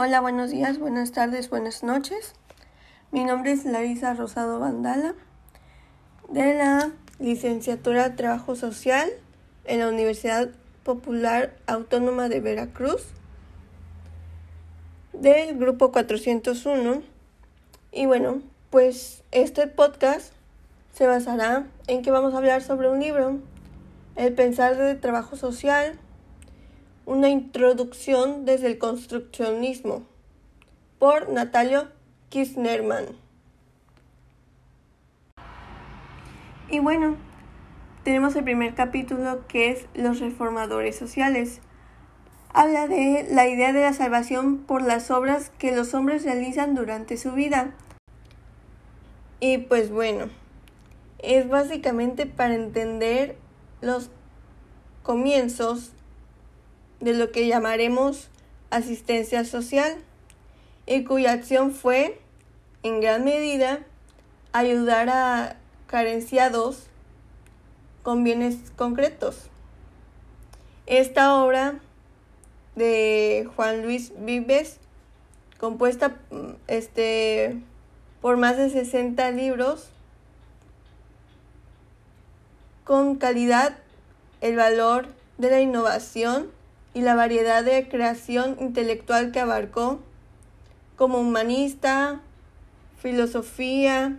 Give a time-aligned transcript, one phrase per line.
[0.00, 2.34] Hola, buenos días, buenas tardes, buenas noches.
[3.10, 5.16] Mi nombre es Larisa Rosado Vandala
[6.28, 9.10] de la licenciatura de Trabajo Social
[9.64, 10.50] en la Universidad
[10.84, 13.06] Popular Autónoma de Veracruz
[15.12, 17.02] del grupo 401.
[17.90, 18.40] Y bueno,
[18.70, 20.32] pues este podcast
[20.94, 23.40] se basará en que vamos a hablar sobre un libro,
[24.14, 25.98] El pensar de trabajo social
[27.08, 30.02] una introducción desde el construccionismo
[30.98, 31.88] por Natalio
[32.28, 33.06] Kirchnerman.
[36.68, 37.16] Y bueno,
[38.04, 41.62] tenemos el primer capítulo que es los reformadores sociales.
[42.52, 47.16] Habla de la idea de la salvación por las obras que los hombres realizan durante
[47.16, 47.70] su vida.
[49.40, 50.26] Y pues bueno,
[51.20, 53.38] es básicamente para entender
[53.80, 54.10] los
[55.02, 55.94] comienzos
[57.00, 58.28] de lo que llamaremos
[58.70, 59.96] asistencia social
[60.86, 62.20] y cuya acción fue,
[62.82, 63.80] en gran medida,
[64.52, 66.86] ayudar a carenciados
[68.02, 69.48] con bienes concretos.
[70.86, 71.80] Esta obra
[72.74, 74.78] de Juan Luis Vives,
[75.58, 76.16] compuesta
[76.66, 77.60] este,
[78.22, 79.90] por más de 60 libros,
[82.84, 83.76] con calidad,
[84.40, 86.57] el valor de la innovación
[86.98, 90.00] y la variedad de creación intelectual que abarcó,
[90.96, 92.22] como humanista,
[93.00, 94.18] filosofía,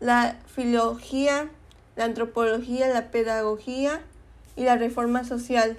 [0.00, 1.48] la filología,
[1.96, 4.02] la antropología, la pedagogía
[4.54, 5.78] y la reforma social.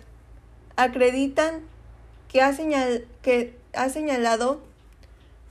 [0.78, 1.59] Acreditan
[2.28, 2.58] que ha,
[3.22, 4.62] que ha señalado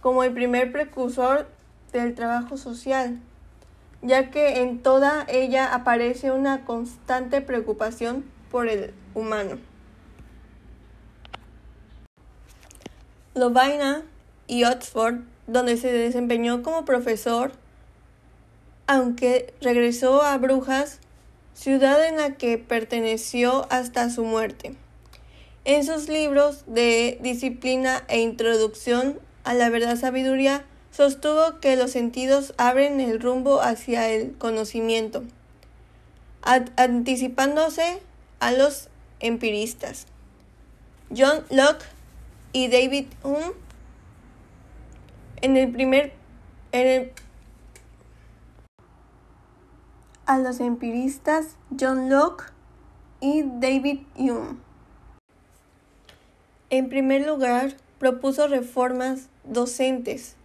[0.01, 1.47] como el primer precursor
[1.93, 3.21] del trabajo social,
[4.03, 9.70] ya que en toda ella aparece una constante preocupación por el humano.
[13.34, 14.03] Lovaina
[14.47, 17.53] y Oxford, donde se desempeñó como profesor,
[18.87, 20.99] aunque regresó a Brujas,
[21.55, 24.75] ciudad en la que perteneció hasta su muerte.
[25.65, 32.55] En sus libros de disciplina e introducción a la verdad sabiduría, sostuvo que los sentidos
[32.56, 35.22] abren el rumbo hacia el conocimiento,
[36.43, 38.00] anticipándose
[38.41, 38.88] a los
[39.21, 40.06] empiristas.
[41.16, 41.84] John Locke
[42.53, 43.53] y David Hume
[45.43, 46.12] en el primer
[50.27, 52.53] a los empiristas John Locke
[53.21, 54.59] y David Hume.
[56.71, 60.37] En primer lugar, propuso reformas docentes,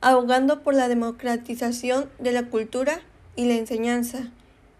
[0.00, 3.00] abogando por la democratización de la cultura
[3.36, 4.30] y la enseñanza,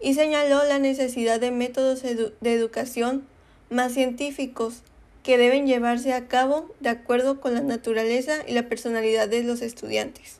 [0.01, 3.27] y señaló la necesidad de métodos de educación
[3.69, 4.83] más científicos
[5.25, 9.63] que deben llevarse a cabo de acuerdo con la naturaleza y la personalidad de los
[9.63, 10.39] estudiantes.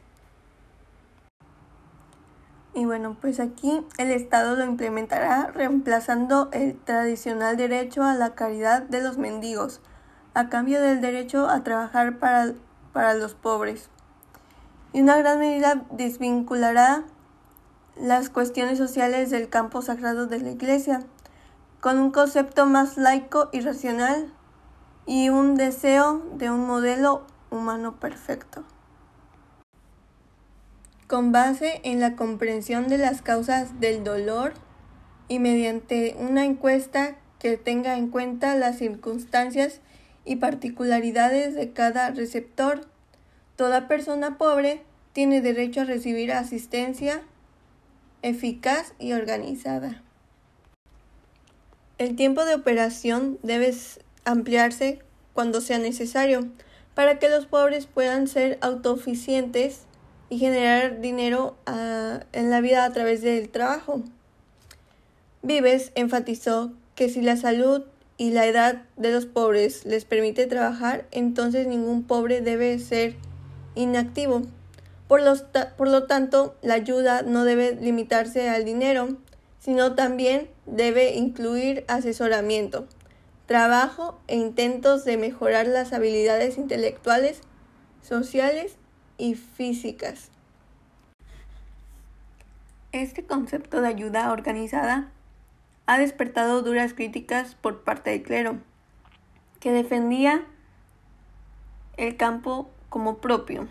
[2.75, 8.83] Y bueno, pues aquí el Estado lo implementará reemplazando el tradicional derecho a la caridad
[8.83, 9.81] de los mendigos,
[10.35, 12.53] a cambio del derecho a trabajar para,
[12.93, 13.89] para los pobres.
[14.93, 17.05] Y una gran medida desvinculará
[17.97, 21.01] las cuestiones sociales del campo sagrado de la Iglesia,
[21.81, 24.31] con un concepto más laico y racional
[25.07, 28.65] y un deseo de un modelo humano perfecto.
[31.07, 34.55] Con base en la comprensión de las causas del dolor
[35.29, 39.81] y mediante una encuesta que tenga en cuenta las circunstancias
[40.25, 42.87] y particularidades de cada receptor,
[43.57, 44.83] toda persona pobre
[45.13, 47.23] tiene derecho a recibir asistencia
[48.23, 50.03] eficaz y organizada.
[51.99, 53.75] El tiempo de operación debe
[54.25, 55.01] ampliarse
[55.33, 56.49] cuando sea necesario,
[56.95, 59.81] para que los pobres puedan ser autosuficientes
[60.31, 64.03] y generar dinero ah, en la vida a través del trabajo.
[65.43, 67.83] Vives enfatizó que si la salud
[68.17, 73.17] y la edad de los pobres les permite trabajar, entonces ningún pobre debe ser
[73.75, 74.43] inactivo.
[75.09, 75.21] Por,
[75.77, 79.17] por lo tanto, la ayuda no debe limitarse al dinero,
[79.59, 82.87] sino también debe incluir asesoramiento,
[83.47, 87.41] trabajo e intentos de mejorar las habilidades intelectuales,
[88.03, 88.77] sociales
[89.19, 90.31] y físicas.
[92.93, 95.11] Este concepto de ayuda organizada
[95.87, 98.59] ha despertado duras críticas por parte del clero,
[99.61, 100.47] que defendía
[101.97, 103.69] el campo como propio.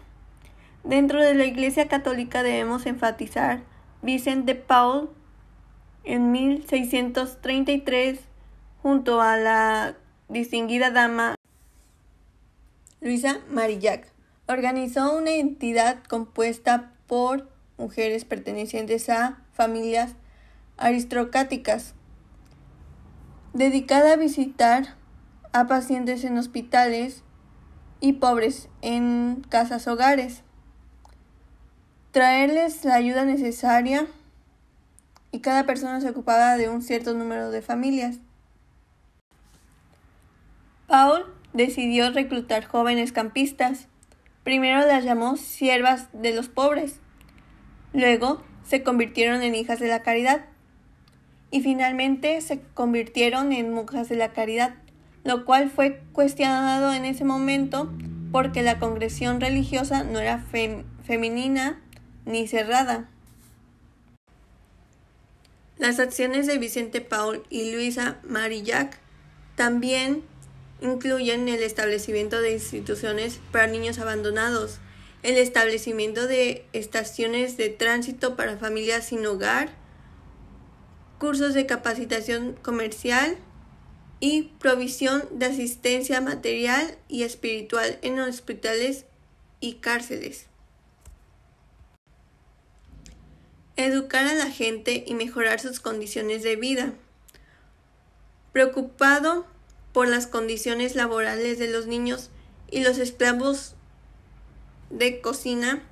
[0.84, 3.62] Dentro de la Iglesia Católica debemos enfatizar
[4.02, 5.10] Vicente Paul
[6.04, 8.20] en 1633
[8.84, 9.96] junto a la
[10.28, 11.36] distinguida dama
[13.00, 14.06] Luisa Marillac,
[14.46, 20.16] organizó una entidad compuesta por mujeres pertenecientes a familias
[20.76, 21.94] aristocráticas,
[23.54, 24.98] dedicada a visitar
[25.54, 27.24] a pacientes en hospitales
[28.02, 30.44] y pobres en casas hogares,
[32.12, 34.08] traerles la ayuda necesaria
[35.32, 38.20] y cada persona se ocupaba de un cierto número de familias.
[40.94, 43.88] Paul decidió reclutar jóvenes campistas.
[44.44, 47.00] Primero las llamó siervas de los pobres,
[47.94, 50.45] luego se convirtieron en hijas de la caridad
[51.50, 54.75] y finalmente se convirtieron en monjas de la caridad,
[55.24, 57.92] lo cual fue cuestionado en ese momento
[58.31, 60.46] porque la congresión religiosa no era
[61.01, 61.81] femenina
[62.25, 63.10] ni cerrada.
[65.80, 69.00] Las acciones de Vicente Paul y Luisa Marillac
[69.56, 70.22] también
[70.84, 74.80] incluyen el establecimiento de instituciones para niños abandonados,
[75.24, 79.70] el establecimiento de estaciones de tránsito para familias sin hogar,
[81.20, 83.38] cursos de capacitación comercial
[84.20, 89.06] y provisión de asistencia material y espiritual en hospitales
[89.62, 90.48] y cárceles.
[93.78, 96.94] Educar a la gente y mejorar sus condiciones de vida.
[98.52, 99.48] Preocupado
[99.94, 102.31] por las condiciones laborales de los niños
[102.69, 103.75] y los esclavos
[104.90, 105.84] de cocina,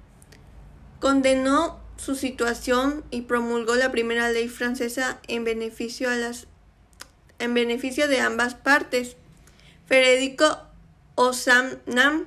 [1.00, 6.48] condenó su situación y promulgó la primera ley francesa en beneficio, a las,
[7.38, 9.18] en beneficio de ambas partes.
[9.86, 10.58] Federico
[11.16, 12.26] Osamnam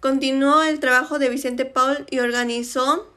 [0.00, 3.10] continuó el trabajo de Vicente Paul y organizó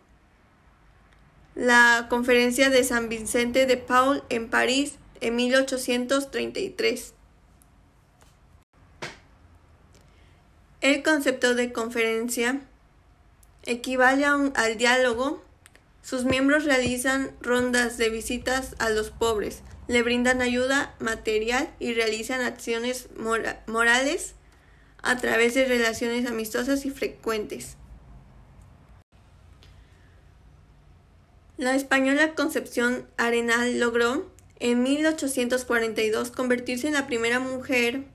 [1.56, 7.13] la conferencia de San Vicente de Paul en París en 1833.
[10.81, 12.61] El concepto de conferencia
[13.63, 15.41] equivale al diálogo.
[16.01, 22.41] Sus miembros realizan rondas de visitas a los pobres, le brindan ayuda material y realizan
[22.41, 23.07] acciones
[23.67, 24.35] morales
[25.01, 27.77] a través de relaciones amistosas y frecuentes.
[31.55, 34.32] La española Concepción Arenal logró
[34.63, 38.06] en 1842 convertirse en la primera mujer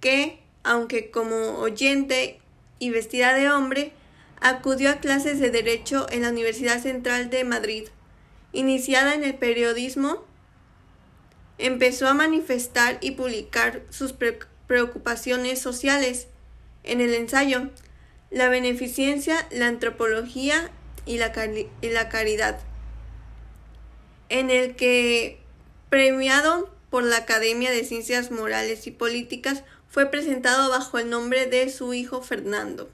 [0.00, 2.40] que, aunque como oyente
[2.78, 3.92] y vestida de hombre,
[4.40, 7.88] acudió a clases de Derecho en la Universidad Central de Madrid.
[8.54, 10.24] Iniciada en el periodismo,
[11.58, 14.14] empezó a manifestar y publicar sus
[14.66, 16.28] preocupaciones sociales
[16.82, 17.68] en el ensayo
[18.30, 20.70] La beneficencia, la antropología
[21.04, 21.30] y la,
[22.08, 22.58] caridad,
[24.30, 25.41] en el que
[25.92, 31.68] premiado por la Academia de Ciencias Morales y Políticas, fue presentado bajo el nombre de
[31.68, 32.88] su hijo Fernando.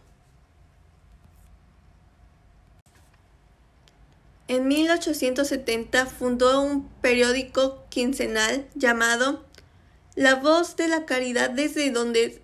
[4.48, 9.46] En 1870 fundó un periódico quincenal llamado
[10.16, 12.42] La Voz de la Caridad desde donde,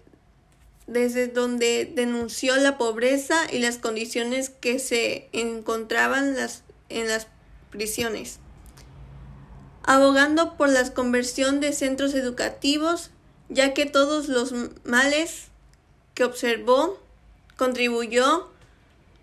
[0.87, 7.27] desde donde denunció la pobreza y las condiciones que se encontraban las, en las
[7.71, 8.39] prisiones
[9.85, 13.11] abogando por la conversión de centros educativos,
[13.49, 14.53] ya que todos los
[14.85, 15.49] males
[16.15, 16.99] que observó
[17.57, 18.51] contribuyó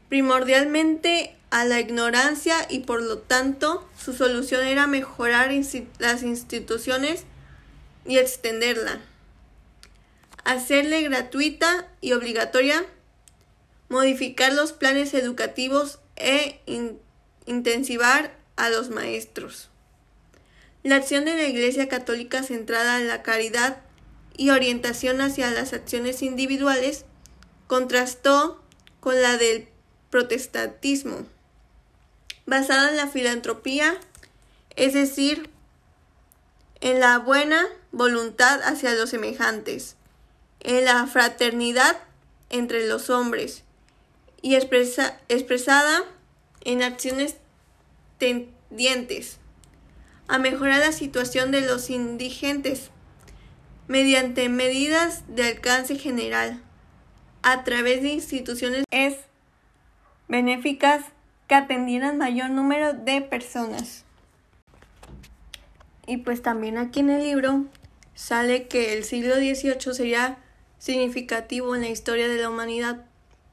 [0.10, 5.52] primordialmente a la ignorancia y por lo tanto su solución era mejorar
[6.00, 7.24] las instituciones
[8.06, 9.02] y extenderla,
[10.44, 12.86] hacerle gratuita y obligatoria,
[13.90, 16.62] modificar los planes educativos e
[17.46, 19.71] intensivar a los maestros.
[20.84, 23.82] La acción de la Iglesia Católica centrada en la caridad
[24.36, 27.06] y orientación hacia las acciones individuales
[27.68, 28.60] contrastó
[29.00, 29.68] con la del
[30.10, 31.28] protestantismo,
[32.48, 34.00] basada en la filantropía,
[34.76, 35.52] es decir,
[36.80, 39.98] en la buena voluntad hacia los semejantes,
[40.62, 41.96] en la fraternidad
[42.50, 43.64] entre los hombres
[44.42, 46.04] y expresada
[46.64, 47.36] en acciones
[48.18, 49.41] tendientes
[50.32, 52.90] a mejorar la situación de los indigentes
[53.90, 56.64] mediante medidas de alcance general
[57.44, 59.18] a través de instituciones es
[60.30, 61.04] benéficas
[61.50, 64.06] que atendieran mayor número de personas.
[66.08, 67.66] Y pues también aquí en el libro
[68.16, 70.38] sale que el siglo XVIII sería
[70.80, 73.06] significativo en la historia de la humanidad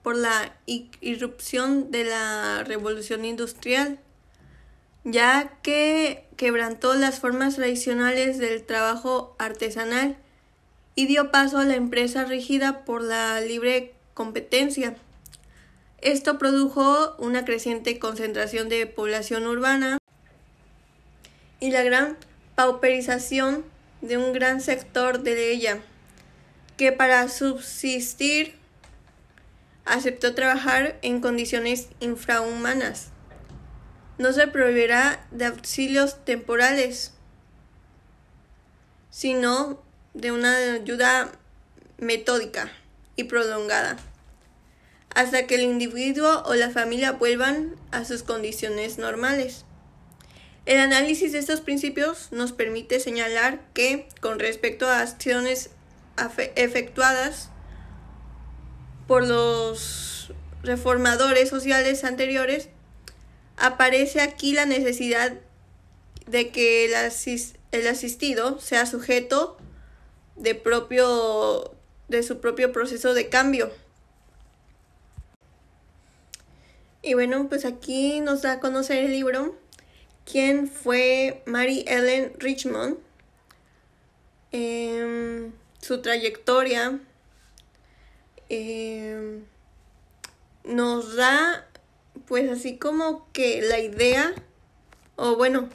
[0.05, 0.57] por la
[1.01, 3.99] irrupción de la revolución industrial
[5.13, 10.17] ya que quebrantó las formas tradicionales del trabajo artesanal
[10.95, 14.97] y dio paso a la empresa rígida por la libre competencia.
[16.01, 19.99] Esto produjo una creciente concentración de población urbana
[21.61, 22.17] y la gran
[22.55, 23.65] pauperización
[24.01, 25.79] de un gran sector de ella,
[26.77, 28.55] que para subsistir
[29.85, 33.11] aceptó trabajar en condiciones infrahumanas.
[34.19, 37.13] No se proveerá de auxilios temporales,
[39.11, 39.81] sino
[40.15, 41.33] de una ayuda
[41.99, 42.71] metódica
[43.17, 43.97] y prolongada,
[45.15, 49.65] hasta que el individuo o la familia vuelvan a sus condiciones normales.
[50.67, 55.71] El análisis de estos principios nos permite señalar que, con respecto a acciones
[56.57, 57.51] efectuadas
[59.07, 60.33] por los
[60.63, 62.69] reformadores sociales anteriores,
[63.59, 65.33] aparece aquí la necesidad
[66.27, 69.57] de que el, asistido sea sujeto
[70.37, 71.75] de, propio,
[72.09, 73.71] de su propio proceso de cambio.
[77.03, 79.57] Y bueno, pues aquí nos da a conocer el libro
[80.31, 82.99] quién fue Mary Ellen Richmond,
[84.53, 87.01] em, su trayectoria,
[88.49, 89.45] em,
[90.65, 91.68] nos da
[92.29, 94.35] pues así como que la idea,
[95.17, 95.71] o bueno,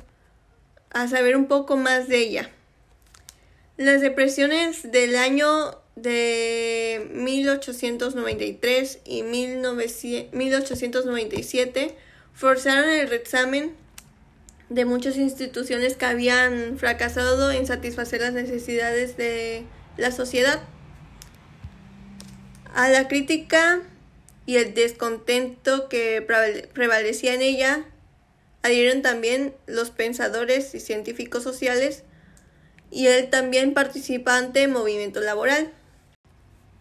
[0.92, 2.52] a saber un poco más de ella.
[3.76, 11.98] Las depresiones del año de 1893 y 1897
[12.34, 13.76] forzaron el reexamen
[14.70, 19.66] de muchas instituciones que habían fracasado en satisfacer las necesidades de
[19.98, 20.62] la sociedad.
[22.76, 23.82] A la crítica
[24.46, 26.22] y el descontento que
[26.74, 27.86] prevalecía en ella
[28.62, 32.04] adhirieron también los pensadores y científicos sociales
[32.92, 35.72] y él también participante en movimiento laboral.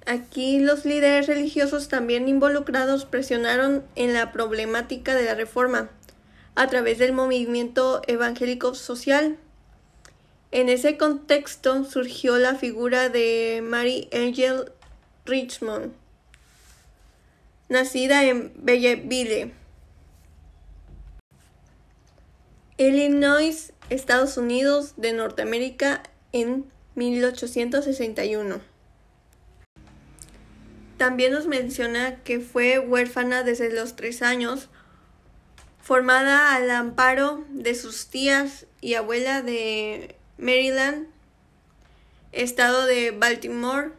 [0.04, 5.90] Aquí los líderes religiosos también involucrados presionaron en la problemática de la reforma
[6.54, 9.38] a través del movimiento evangélico social.
[10.50, 14.72] En ese contexto surgió la figura de Mary Angel
[15.24, 15.92] Richmond,
[17.72, 19.52] nacida en Belleville,
[22.76, 26.02] Illinois, Estados Unidos de Norteamérica
[26.32, 28.60] en 1861.
[30.98, 34.68] También nos menciona que fue huérfana desde los tres años
[35.80, 41.06] formada al amparo de sus tías y abuela de Maryland,
[42.32, 43.92] estado de Baltimore.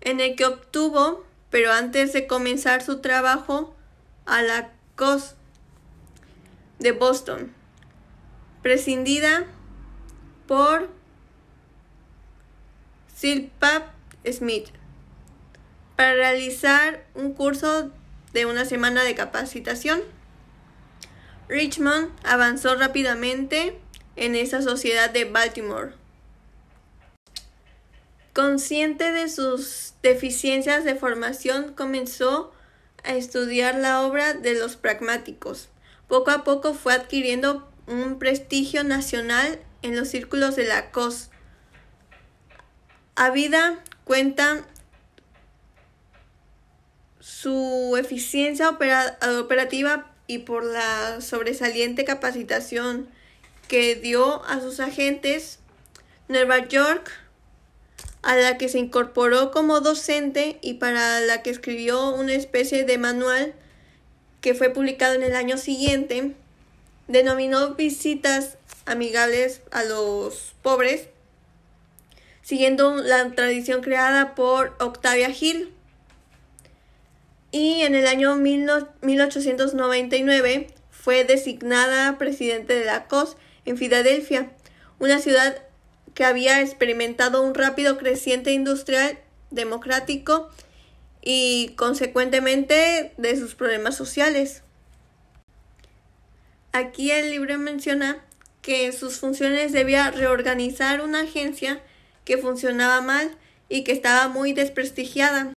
[0.00, 3.76] en el que obtuvo, pero antes de comenzar su trabajo,
[4.24, 5.34] a la COS
[6.78, 7.52] de Boston,
[8.62, 9.46] prescindida
[10.46, 10.88] por
[13.14, 13.90] Silpap
[14.24, 14.68] Smith
[15.96, 17.90] para realizar un curso
[18.32, 20.00] de una semana de capacitación.
[21.48, 23.79] Richmond avanzó rápidamente
[24.16, 25.92] en esa sociedad de Baltimore.
[28.32, 32.52] Consciente de sus deficiencias de formación, comenzó
[33.02, 35.68] a estudiar la obra de los pragmáticos.
[36.08, 41.30] Poco a poco fue adquiriendo un prestigio nacional en los círculos de la COS,
[43.20, 44.64] Avida cuenta
[47.18, 53.10] su eficiencia operativa y por la sobresaliente capacitación
[53.70, 55.60] que dio a sus agentes,
[56.26, 57.12] Nueva York,
[58.20, 62.98] a la que se incorporó como docente y para la que escribió una especie de
[62.98, 63.54] manual
[64.40, 66.34] que fue publicado en el año siguiente,
[67.06, 71.06] denominó visitas amigables a los pobres
[72.42, 75.72] siguiendo la tradición creada por Octavia Hill.
[77.52, 83.36] Y en el año 1899 fue designada presidente de la COS
[83.70, 84.50] en Filadelfia,
[84.98, 85.62] una ciudad
[86.14, 89.18] que había experimentado un rápido creciente industrial
[89.50, 90.50] democrático
[91.22, 94.62] y consecuentemente de sus problemas sociales.
[96.72, 98.24] Aquí el libro menciona
[98.62, 101.80] que sus funciones debía reorganizar una agencia
[102.24, 103.36] que funcionaba mal
[103.68, 105.52] y que estaba muy desprestigiada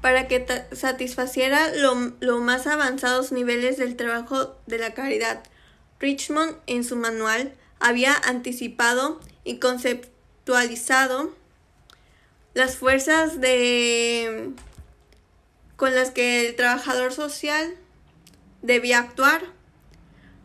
[0.00, 5.42] para que satisfaciera los más avanzados niveles del trabajo de la caridad.
[6.00, 11.34] Richmond en su manual había anticipado y conceptualizado
[12.54, 14.52] las fuerzas de
[15.76, 17.74] con las que el trabajador social
[18.60, 19.42] debía actuar,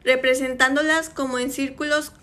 [0.04, 2.14] representándolas como en círculos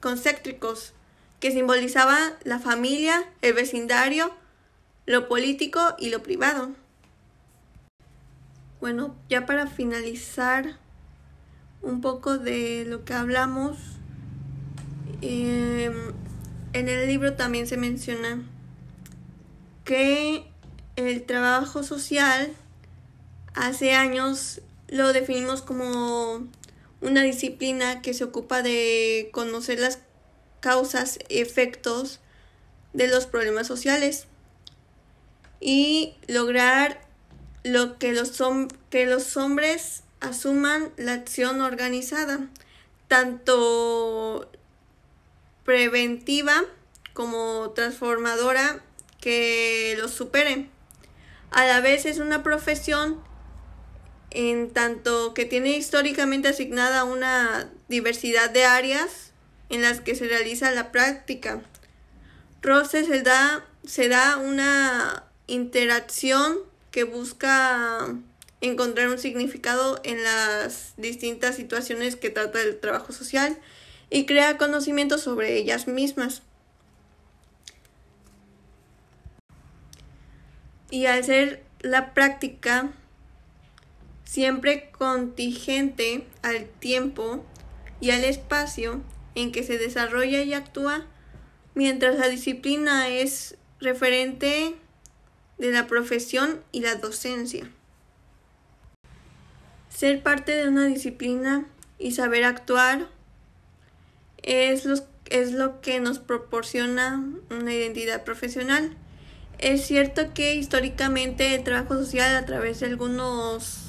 [0.00, 0.92] concéntricos
[1.40, 4.34] que simbolizaban la familia, el vecindario,
[5.06, 6.70] lo político y lo privado.
[8.80, 10.78] Bueno, ya para finalizar
[11.86, 13.78] un poco de lo que hablamos,
[15.22, 16.12] em,
[16.72, 18.42] en el libro también se menciona
[19.84, 20.46] que
[20.96, 22.52] el trabajo social
[23.54, 26.48] hace años lo definimos como
[27.00, 30.00] una disciplina que se ocupa de conocer las
[30.60, 32.18] causas, efectos
[32.92, 34.26] de los problemas sociales
[35.60, 37.00] y lograr
[37.62, 38.32] lo que los,
[38.90, 42.40] que los hombres asuman la acción organizada,
[43.08, 44.50] tanto
[45.64, 46.64] preventiva
[47.12, 48.82] como transformadora
[49.20, 50.68] que los supere.
[51.50, 53.22] A la vez es una profesión
[54.30, 59.32] en tanto que tiene históricamente asignada una diversidad de áreas
[59.68, 61.62] en las que se realiza la práctica.
[62.62, 66.58] Rose se da, se da una interacción
[66.90, 68.14] que busca
[68.60, 73.58] encontrar un significado en las distintas situaciones que trata el trabajo social
[74.10, 76.42] y crea conocimiento sobre ellas mismas.
[80.90, 82.92] Y al ser la práctica
[84.24, 87.44] siempre contingente al tiempo
[88.00, 89.02] y al espacio
[89.34, 91.06] en que se desarrolla y actúa,
[91.74, 94.74] mientras la disciplina es referente
[95.58, 97.70] de la profesión y la docencia.
[99.96, 101.64] Ser parte de una disciplina
[101.98, 103.08] y saber actuar
[104.42, 104.86] es,
[105.30, 108.94] es lo que nos proporciona una identidad profesional.
[109.56, 113.86] Es cierto que históricamente el trabajo social a través de algunos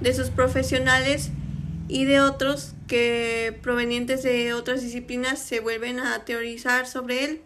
[0.00, 1.30] de sus profesionales
[1.88, 7.42] y de otros que provenientes de otras disciplinas se vuelven a teorizar sobre él.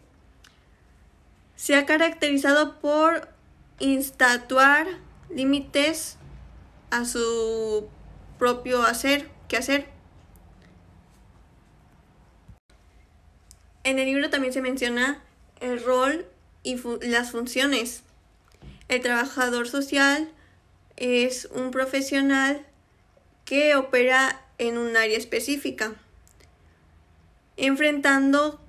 [1.56, 3.30] Se ha caracterizado por
[3.78, 4.88] instatuar
[5.30, 6.18] límites
[6.90, 7.88] a su
[8.38, 9.86] propio hacer, qué hacer.
[13.84, 15.22] En el libro también se menciona
[15.60, 16.26] el rol
[16.62, 18.02] y las funciones.
[18.88, 20.30] El trabajador social
[20.96, 22.64] es un profesional
[23.44, 25.94] que opera en un área específica,
[27.56, 28.60] enfrentando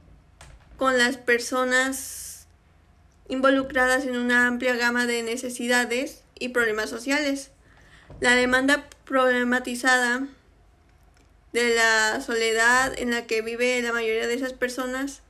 [0.77, 2.47] con las personas
[3.29, 7.51] involucradas en una amplia gama de necesidades y problemas sociales.
[8.19, 10.27] La demanda problematizada
[11.53, 15.21] de la soledad en la que vive la mayoría de esas personas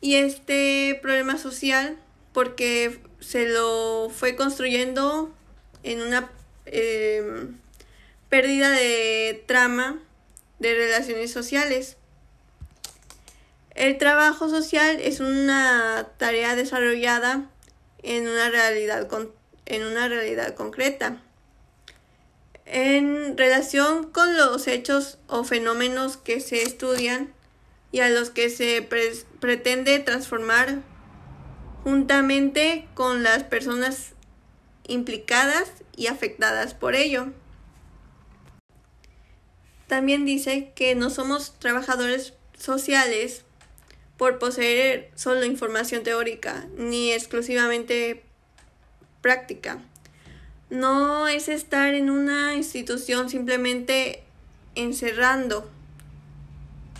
[0.00, 1.96] y este problema social
[2.32, 5.34] porque se lo fue construyendo
[5.82, 6.30] en una
[6.66, 7.58] em,
[8.28, 9.98] pérdida de trama
[10.58, 11.96] de relaciones sociales.
[13.74, 17.48] El trabajo social es una tarea desarrollada
[18.02, 19.08] en una realidad,
[19.66, 21.22] en una realidad concreta.
[22.72, 27.34] En relación con los hechos o fenómenos que se estudian
[27.90, 28.88] y a los que se
[29.40, 30.78] pretende transformar
[31.82, 34.12] juntamente con las personas
[34.86, 37.32] implicadas y afectadas por ello.
[39.88, 43.42] También dice que no somos trabajadores sociales
[44.16, 48.22] por poseer solo información teórica ni exclusivamente
[49.22, 49.82] práctica.
[50.70, 54.22] No es estar en una institución simplemente
[54.74, 55.68] encerrando.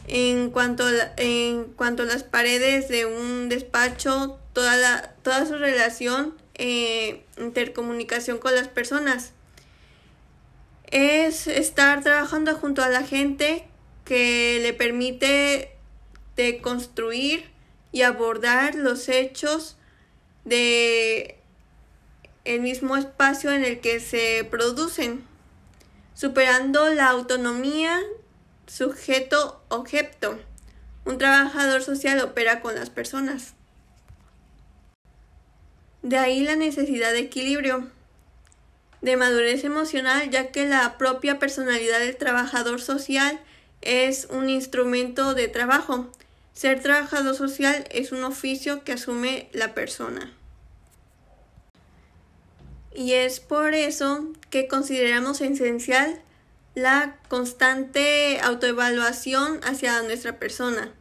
[0.08, 7.24] En cuanto, a en cuanto las paredes de un despacho, toda, toda su relación, eh,
[7.38, 9.32] intercomunicación con las personas.
[10.90, 13.64] Es estar trabajando junto a la gente
[14.04, 15.70] que le permite
[16.36, 17.48] de construir
[17.92, 19.76] y abordar los hechos
[20.44, 21.39] de
[22.44, 25.24] el mismo espacio en el que se producen,
[26.14, 28.00] superando la autonomía
[28.66, 30.38] sujeto-objeto.
[31.04, 33.54] Un trabajador social opera con las personas.
[36.02, 37.90] De ahí la necesidad de equilibrio.
[39.02, 43.40] de madurez emocional, ya que la propia personalidad del trabajador social
[43.80, 46.12] es un instrumento de trabajo.
[46.52, 50.34] Ser trabajador social es un oficio que asume la persona.
[52.94, 56.20] Y es por eso que consideramos esencial
[56.74, 60.92] la constante autoevaluación hacia nuestra persona,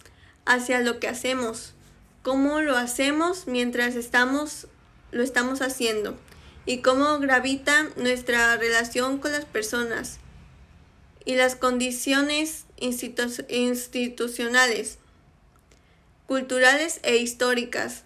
[0.46, 1.74] hacia lo que hacemos,
[2.22, 4.68] cómo lo hacemos mientras estamos
[5.12, 6.18] lo estamos haciendo
[6.66, 10.20] y cómo gravita nuestra relación con las personas
[11.26, 14.98] y las condiciones institucionales,
[16.28, 18.04] culturales e históricas,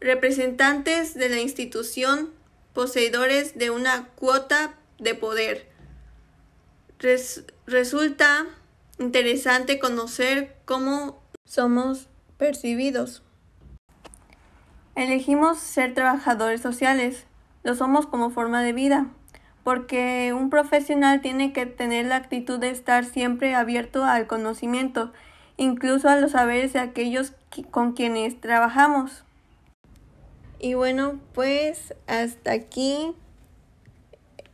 [0.00, 2.30] representantes de la institución,
[2.76, 5.66] poseedores de una cuota de poder.
[7.66, 8.44] resulta
[8.98, 13.22] interesante conocer cómo somos percibidos.
[14.94, 17.24] Elegimos ser trabajadores sociales,
[17.62, 19.06] lo somos como forma de vida,
[19.64, 25.14] porque un profesional tiene que tener la actitud de estar siempre abierto al conocimiento,
[25.56, 27.32] incluso a los saberes de aquellos
[27.70, 29.25] con quienes trabajamos.
[30.58, 33.14] Y bueno, pues hasta aquí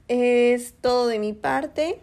[0.09, 2.01] es todo de mi parte.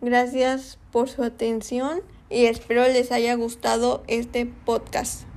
[0.00, 5.29] Gracias por su atención y espero les haya gustado este podcast.